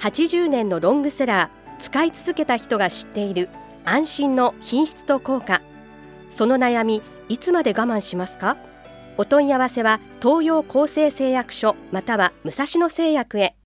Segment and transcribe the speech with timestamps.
[0.00, 3.48] 80年のロングセラー使い続けた人が知っている
[3.84, 5.60] 安心の品質と効果。
[6.30, 8.56] その悩みいつまで我慢しますか？
[9.16, 13.56] お問い合わせは東洋厚生製薬所または武蔵野製薬へ。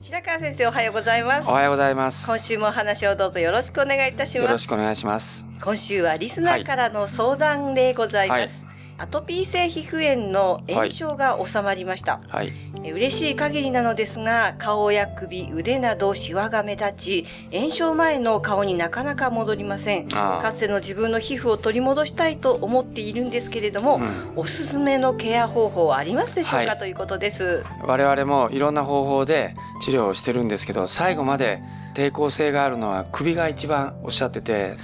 [0.00, 1.48] 白川先生おはようございます。
[1.48, 2.26] おはようございます。
[2.26, 4.52] 今週もお話をどうぞよろしくお願いいたしよます。
[4.52, 5.46] ろしくお願いします。
[5.62, 8.64] 今週はリスナーからの相談でございます、
[8.98, 12.52] アトピー性皮膚炎の炎症が収まりました、はい。
[12.82, 20.08] え嬉しい限りなのですが顔や首腕などシワが目立ち炎症前の顔になかなか戻りません。
[20.12, 24.32] あかつての自分の皮膚を取り戻したいと思っているんですけれども、うん。
[24.36, 26.78] おすすめのケア方法はありますでしょうか、はい。
[26.78, 27.64] ということです。
[27.82, 31.60] 我々もいろんな方法で治療をしてるんですけど、最後まで
[31.94, 34.76] 抵抗性があるのは首が一番おっしゃってて、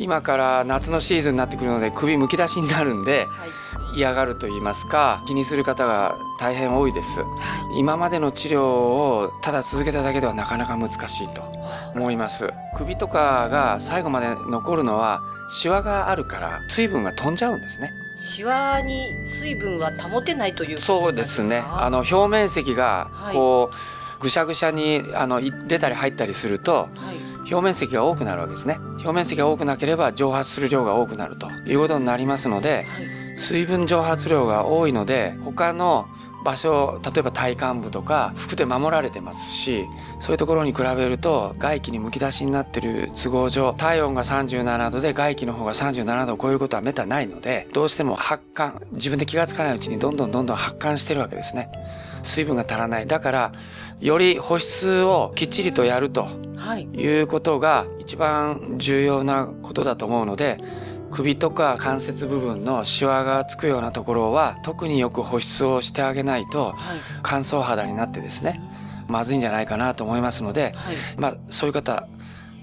[0.00, 3.46] 今から夏のシーズンになってくるので首むき出しになるんでは
[3.94, 7.22] い、嫌がると言いますか気にする方が大変多いです。
[7.76, 11.42] 今までの治療をただ続けただけではなかなか難しいと
[11.94, 12.50] 思います。
[12.76, 15.20] 首とかが最後まで残るのは
[15.50, 17.92] シワがあるから水分が飛んじゃうんですね。
[18.16, 21.60] シワに水分は保てないというそうですね。
[21.60, 28.78] かあの表面積がはいこう、ぐしゃぐしゃにあのい出たり入ったりするとはい表面積が多くなるわけですね。
[28.98, 36.08] 表面積が多くなければ蒸発する量が多くなるということになりますので、はい水分蒸発量が多いので他の
[36.44, 39.86] 場所例えば体幹部とか服で守られてますし
[40.18, 51.70] そういうところに比べると外気にむき出しになってる都合上体温が37度で外気の方が37度を超えることはめったにないのでどうしても発汗自分で気がつかないうちにどんどんどんどん発汗してるわけですね。
[52.22, 53.06] 水分が足らない。
[53.06, 53.52] だから
[54.00, 56.26] より保湿をきっちりとやると
[56.56, 56.82] はい。
[56.84, 60.58] いうことが一番重要なことだと思うので
[61.10, 66.74] 首とか関節部分のシワがつくようなところは特によく保湿をしてあげないとはい。
[67.22, 68.60] 乾燥肌になってですね
[69.08, 70.94] まずいんじゃないかなと思いますので、はい。
[71.18, 72.08] まあ、そういう方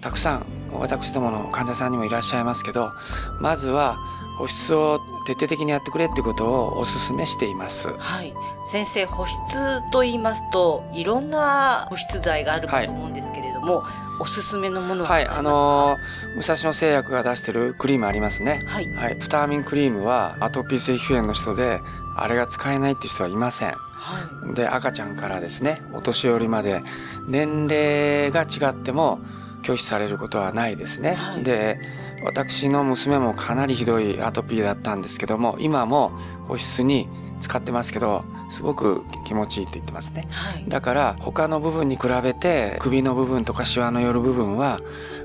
[0.01, 2.91] たくさん私どもの患者さんにもいらっしゃいますけど
[3.39, 3.97] まずは
[4.37, 7.89] 保湿を徹底的にやってくれってことをお勧めしています。
[7.97, 8.35] はい、
[8.67, 13.83] 先生保湿と言いますといろんな保湿剤があるかと思うんですけれども、
[14.19, 15.49] おすすめのものはごはい、ざいますか？
[15.49, 18.61] あのー武蔵野製薬が出してるクリームありますね。
[18.67, 18.93] はい。
[18.93, 21.81] はい、フターミンクリームはアトピー性皮膚炎の人で
[22.15, 23.69] あれが使えないって人はいません。
[23.71, 26.83] はで赤ちゃんからですねお年寄りまで
[27.27, 29.19] 年齢が違っても
[29.67, 31.13] 拒否されることはないですね。
[31.13, 31.79] はいで
[32.23, 36.11] 私の娘もかなりひどいアトピーだったんですけども今も
[36.47, 37.07] 保湿に
[37.39, 40.27] 使ってますけどすごく気持ちいいって言ってますね。
[40.27, 44.79] いはいだから他の部分に比べて首の部分とかシワの寄る部分は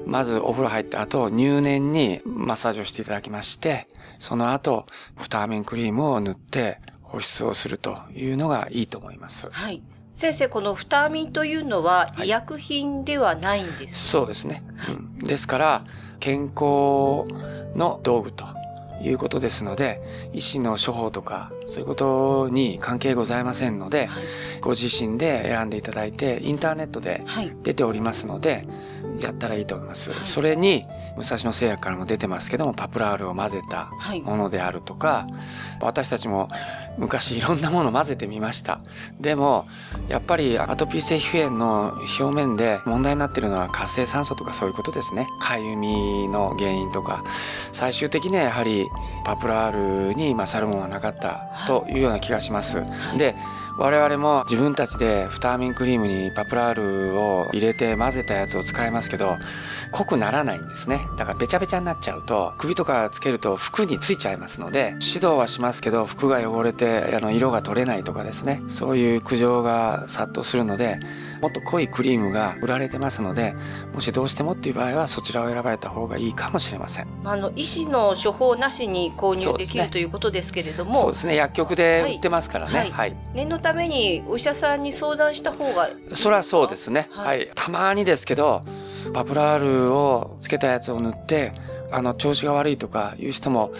[0.06, 3.86] まずお風呂入った後入念にマッサージをしていただきまして
[4.18, 4.86] その後
[5.16, 9.48] フターミンクリームを塗って保湿をするというのがいいと思います。
[9.50, 9.82] はい
[10.12, 12.26] 先生このフターミンというのははい。
[12.26, 14.62] 医薬品ではないんですそうですね。
[14.88, 15.84] うん、ですから
[16.20, 17.24] 健康
[17.74, 18.44] の道具と
[19.02, 20.02] いうことですので
[20.32, 24.22] 医師の処方とかそういうことに関係ございませんのではい。
[24.60, 27.50] ご自身で選んでいただいてインターネットではい。
[27.62, 28.66] 出ておりますので
[29.20, 30.26] やったらいいと思います、はい。
[30.26, 30.86] それに
[31.16, 34.20] 武蔵野製薬からも出てますけどもパプラールを混ぜたはい。
[34.22, 35.26] ものであるとか
[35.80, 36.48] 私たちも
[36.98, 38.80] 昔いろんなもの混ぜてみました。
[39.20, 39.66] でも
[40.08, 45.26] やっぱりアトピー性皮膚炎の表面で問題になっているのは活性酸素とかそういうことですね。
[45.40, 47.24] かゆみの原因とか
[47.72, 48.88] 最終的にはやはり
[49.24, 52.82] パプラールに勝るものはなかったというような気がします、
[53.16, 53.34] で
[53.78, 56.74] 我々も自分たちでフターミンクリームにパプラー
[57.10, 59.38] ルを入れて混ぜたやつを使いますけど
[59.92, 61.08] 濃くならないんですね。
[61.16, 68.62] だからべちゃべちゃになっちゃうと首とかつけると服についちゃいますので指導はしますけど服が汚れてあの色が取れないとかですね。
[68.68, 70.98] そういう苦情が殺到するので
[71.40, 73.54] もっと濃いクリームが売られてますので
[73.92, 77.08] もしどうしてもっていう場合はそちらを選ばれた方がいいかもしれません。
[77.24, 81.34] あの医師の処方なしに購入できる、ねということですけれどそうもですね。
[81.34, 82.78] 薬局で売ってますからね。
[82.78, 82.90] はい。
[82.90, 83.16] はい。
[83.34, 87.08] 念のためにお医者さんに相談した方がそれはそうですね。
[87.10, 88.62] ははいい、たまにですけど、
[89.10, 91.52] パプラールをつけたやつを塗って、
[91.92, 93.72] あの調子が悪いとかいう人も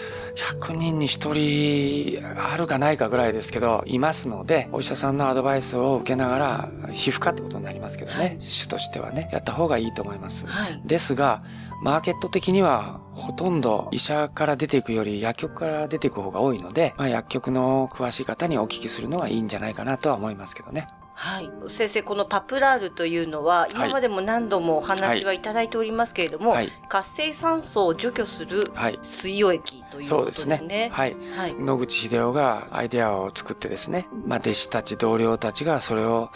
[0.59, 10.45] 100人に1人あるかないかぐらいですけどいますのでお医者さんのアドバイスを受けながら皮膚科ってことになりますけどね、はい、主としてはねやった方がいいと思います。
[10.45, 11.43] はい、ですが
[11.81, 20.87] マーケット的にはほとんど医者から出ていくより薬局から出ていく方が多いので、まあ、薬局の詳しい方にお聞きするのはいいんじゃないかなとは思いますけどね。
[21.15, 21.49] はい。
[21.69, 28.63] 先生、このパプラールというのは、今までも何度もお話はいただいておりますけれども、はい、活性酸素を除去する
[29.01, 30.57] 水溶液ということですね。
[30.57, 30.89] そうですね。
[30.91, 31.15] はい。
[31.37, 36.29] はい、野口秀夫がアイデアを作ってですね、まあ、弟子たち、同僚たちがそれを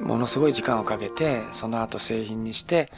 [0.00, 2.90] ものすごい時間をかけて、その後製品にして、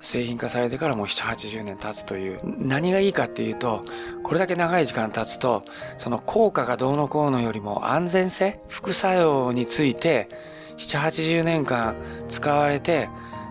[0.00, 3.82] 製品化されてからもう7、80年経つという、何がいいかっていうと、
[4.22, 5.64] これだけ長い時間経つと、
[5.98, 10.28] その効果がどうのこうのよりも安全性、副作用について、
[10.76, 11.96] 7、80年間
[12.28, 13.08] 使われて、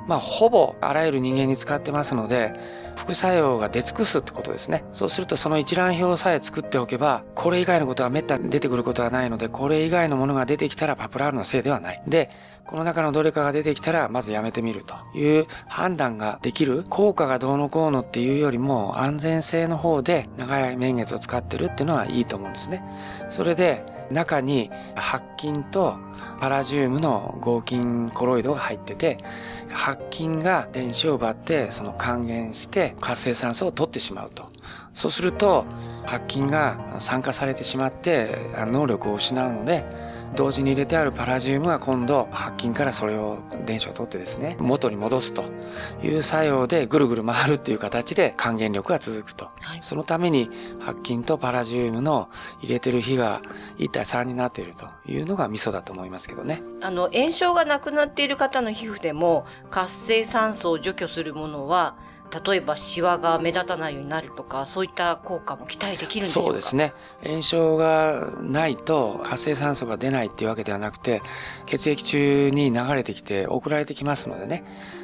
[0.08, 2.54] まあ、ほぼあらゆる人間に使ってますので、
[2.96, 4.84] 副作用が出尽くすってことですね。
[4.92, 12.02] そうするとその一覧表さえ作っておけば、これ以外のことは滅多に出てくることはないので、これ以外のものが出てきたらパプラールのせいではない。
[12.08, 12.30] で、
[12.66, 16.84] この中のどれかが出てきたら、まずやめてみるという判断ができる。
[16.90, 22.84] 効果がどうのこうのっていうよりも、安全性の方で長い年月を使ってるっていうのはいいと思うんですね。
[23.30, 25.96] それで、中に白金と
[26.40, 29.18] パラジウムの合金コロイドが入ってて、
[29.74, 34.50] 白金が電子を奪ってその還元して活性酸素を取ってしまうと。
[34.94, 35.66] そうすると
[36.06, 39.84] 白金が酸化されてしまって能力を失うので
[40.36, 45.44] 同時に入れてあるパラジウムは今度白金からそれを電子を取ってですね元に戻すと
[46.04, 50.50] いう作用でぐるぐる回るっていう形で還元力が続くと、はい、そのために
[50.80, 52.30] 白金とパラジウムの
[52.62, 53.42] 入れてる比が
[53.78, 56.62] 1対3になっているというのがミソだと思いますけどね。
[56.82, 61.96] あの炎症がなくなっている方の皮膚でも活性酸素を除去するものは
[62.46, 66.48] 例えばシワが目立たないようになるとか、そういった効果も期待できるんでしょうか？
[66.48, 66.94] そうですね。
[67.24, 71.22] 炎症がないと活性酸素が出ないっていうわけではなくて、
[71.66, 74.64] 血液中に流れてきて送られてきますのでね、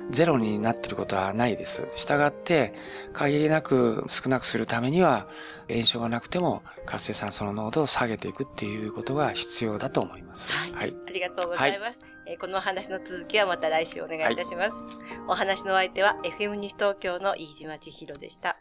[0.09, 1.87] ゼロになってることはないです。
[1.95, 2.73] したがって、
[3.13, 5.27] 限りなく少なくするためには、
[5.69, 10.51] 炎症がなくても活性酸素の濃度を下げていくっていうことが必要だと思います。
[10.51, 10.71] はい。
[10.73, 11.99] はい、ありがとうございます。
[11.99, 14.75] はいえこのお話の続きはまた来週お願いいたします。
[14.75, 14.85] はい、
[15.27, 18.57] お話の相手は FM 西東京の飯島千尋でした。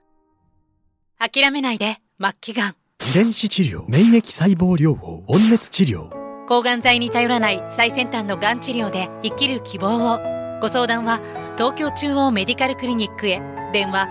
[1.18, 2.76] 諦めないで、末期がん。
[3.10, 6.10] 遺伝子治療、免疫細胞療法、温熱治療。
[6.46, 10.18] 抗がん剤に頼らない最先端のがん治療で生きる希望を。
[10.60, 11.20] ご相談は
[11.56, 13.40] 東京中央メディカルクリニックへ。
[13.72, 14.08] 電話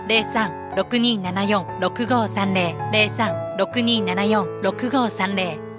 [0.74, 3.56] 03-6274-6530。
[3.58, 5.69] 03-6274-6530